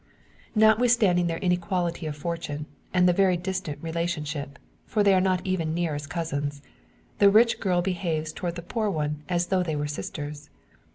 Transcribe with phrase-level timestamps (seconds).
[0.55, 5.75] Notwithstanding their inequality of fortune, and the very distant relationship for they are not even
[5.75, 6.63] near as cousins
[7.19, 10.49] the rich girl behaves towards the poor one as though they were sisters.